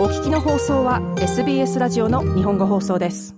[0.00, 3.36] お聞きの放送は SBS ラジオの日本語放送です。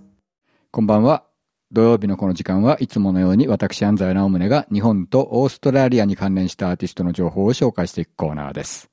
[0.70, 1.24] こんばんは。
[1.72, 8.90] 土曜日のこの時間はいつものように私安西直宗が日本とオーストラリアに関連したアーティストの情報を紹介していくコーナーです。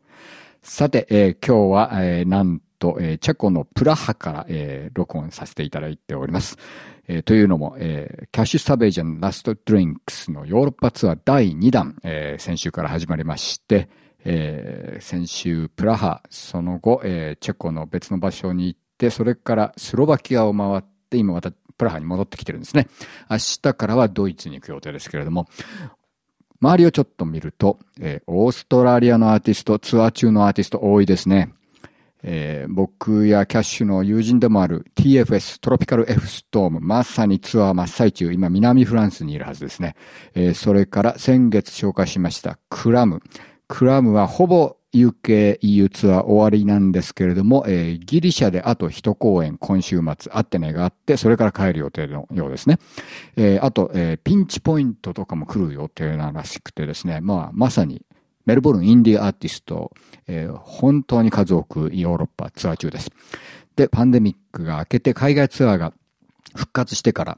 [0.64, 6.58] さて、えー、今日は、えー、なんと、えー、チェコのプラハから、えー、録音させていただいております。
[7.08, 13.90] えー、というのも、えー、キャッシュサベージャンラストドリンクスのヨーロッパツアー第2弾、えー、先週から始まりまして、
[14.26, 22.88] えー、先週プラハ、その後、えー、チェコの別の場所に行って、それからスロバキアを回って、今またプラハに戻ってきてるんですね。
[23.30, 25.48] 明日からはドイツに行く予定ですけれども、
[26.62, 31.54] 周りをちょっと見ると、えー、オーストラリアのアーティスト、ツアー中のアーティスト多いですね。
[32.22, 39.96] えー、僕やキャッシュの友人でもある TFS トロピカル F ストーム、まさにツアー真っ最中、今南フランスにいるはずですね。
[40.36, 43.22] えー、それから先月紹介しましたクラム。
[43.70, 52.80] クラムはほぼ UK EU ツアー終わりなんですけれども、えー、ギリシャであと一公演今週末アテネがあって、それから帰る予定のようですね。
[53.38, 58.04] えー、あと、えー、ピンチポイントとかも来る予定ならしくてですね、まあ、まさに
[58.48, 59.92] メルボルンインディアーティスト、
[60.28, 63.12] えー、本当に数多くヨーロッパツアー中です。
[63.76, 65.94] で、パンデミックが明けて海外ツアーが
[66.56, 67.38] 復活してから、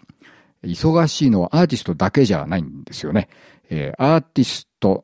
[0.63, 3.27] 忙しいのはアーティストだけじゃないんですよね。
[3.69, 5.03] えー、アーティスト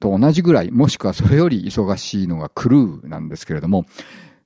[0.00, 3.86] と同じぐらい、もしくはそれより忙しいのがクルーなんですけれども、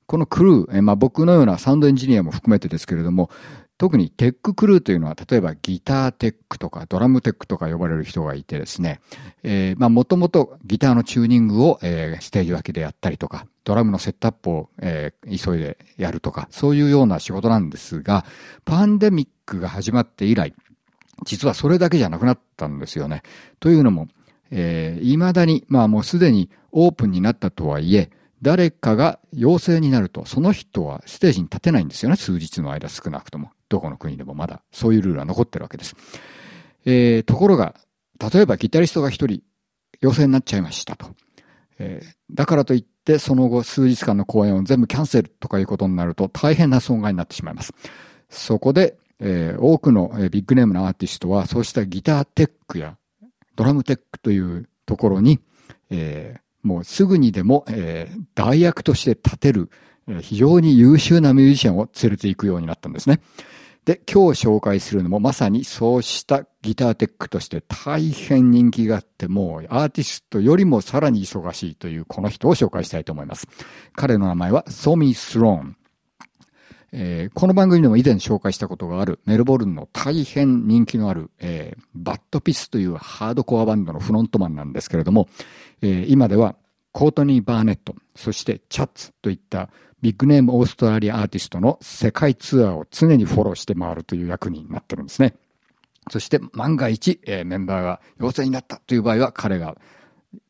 [0.06, 3.31] このクルー、えまあ、僕のようなサウンドエンジニアも含めてですけれども、
[3.78, 9.01] 特にテッククルーというのは、例えばギターテックとかドラムテックとか呼ばれる人がいてですね、
[9.43, 18.27] えー、まあもともとギターのチューニングを、えー、ステージ脇でやったりとか、ドラムのセットアップを、えー、急いでやるとか、そういうような仕事なんですが、
[18.67, 20.53] パンデミックが始まって以来、
[21.25, 23.23] 実はそれだけじゃなくなったんですよね。
[23.61, 24.09] というのも、
[24.51, 28.11] えー、未だに、まあもうすでにオープンになったとはいえ、
[28.43, 32.17] 誰かが陽性になると、その人はステージに立てないんですよね。
[32.17, 33.50] 数日の間少なくとも。
[33.69, 35.94] どこの国でもまだ、そういうルールは残ってるわけです。
[36.84, 37.75] えー、ところが、
[38.33, 39.43] 例えばギタリストが一人
[40.00, 41.06] 陽性になっちゃいましたと。
[41.78, 47.72] えー、だからといって、その後数日間の公演を全部キャンセルとかいうことになると大変な損害になってしまいます。
[48.28, 52.97] そこで、えー、多くのビッグネームのアーティストは、そうしたギターテックや
[53.60, 55.38] ドラムテックというところに、
[55.91, 59.69] えー、もうすぐにでも、えー、代役として立てる、
[60.09, 63.20] えー、非常に優秀なミュージシャンを連れて行くようになったんですね。
[63.84, 73.47] で、今日紹介するのもまさにそうしたギターテックとして大変人気があって、もうアーティストよりもさらに忙しいというこの人を紹介したいと思います。
[73.94, 75.76] 彼の名前はソミー・スローン。
[76.93, 85.29] えー、この番組でも以前紹介したことがあるメルボルンの大変人気のある、えー、バッドピスというハードコアバンドのフロントマンなんですけれども、
[85.83, 86.56] えー、今では
[86.93, 89.71] コートニー・バーネット、そしてチャッツといった
[90.03, 95.34] ビッグネームオーストラリアアーティストの世界ツアーを常にフォローして回るという役になってるんですね。
[96.11, 99.77] そして万が一、えー、メンバーが陽性になったという場合は彼が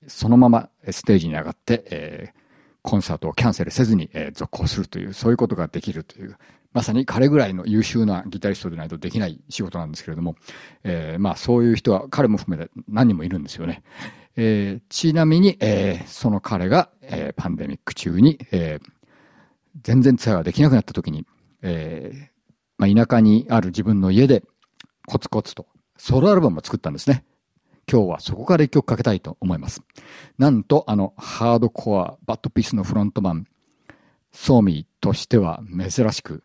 [0.07, 2.40] そのままステージに上がって、えー、
[2.83, 6.37] コンサートをキャンセルせずに、えー、続行するという、そういうことができるという、
[6.73, 10.37] まさに彼ぐらいの優秀なギタリストでないとできない仕事なんですけれども、
[10.85, 13.83] えー、まあそういう人は彼も含めて何人もいるんですよね。
[14.37, 18.89] えー、ちなみに、えー、その彼が、えー、パンデミック中に、えー、
[19.83, 21.27] 全然ツアーができなくなった時に、
[21.63, 22.31] えー
[22.79, 24.45] まあ、田舎にある自分の家で
[25.07, 25.67] コツコツと
[25.97, 27.25] ソロアルバムを作ったんですね。
[27.91, 29.83] 今日はそこから一曲かけたいと思います。
[30.39, 33.47] なんとあのハードコアバッドピースのフロントマン、
[34.33, 36.45] ソーミーとしては珍しく、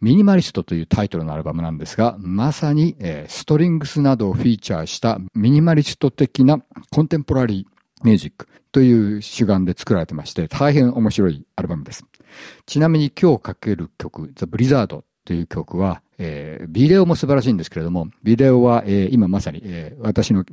[0.00, 6.58] ミニマリストというタイトルのアルバムなんですが、まさに、え、ストリングスなどをフィーチャーしたミニマリスト的な
[6.90, 12.04] コンテンポラリーミュージックという主眼で作られてまして、大変面白いアルバムです。
[12.66, 20.44] ちなみに今日かける曲、The Blizzard という曲は、えー、ビデオも素晴らしいんですけれども、ビデオは、えー、今まさに、えー、私の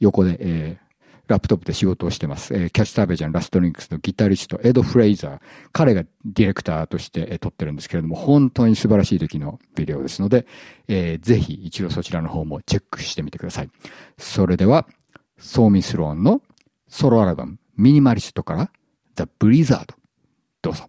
[0.00, 0.88] 横で、えー、
[1.28, 2.54] ラップトップで仕事をしてます。
[2.54, 5.40] えー、キャッシュターベジャン、ラストリンクスのギタリスト、エド・フレイザー。
[5.72, 10.46] 彼がディレクターとして、えー、撮ってるんですけれども、本当に素晴らしい時のビデオですので、
[10.88, 13.70] えー、ぜひ一度そちらの方もチェックしてみてください。
[14.16, 14.86] それでは、
[15.38, 16.42] ソーミスローンの
[16.88, 18.70] ソロアルバム、ミニマリストから、
[19.16, 19.94] The Blizzard。
[20.62, 20.88] どうぞ。